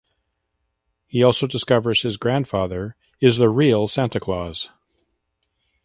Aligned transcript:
He 1.05 1.21
also 1.21 1.45
discovers 1.45 2.01
his 2.01 2.17
grandfather 2.17 2.95
is 3.21 3.37
the 3.37 3.49
real 3.49 3.87
Santa 3.87 4.19
Claus. 4.19 4.67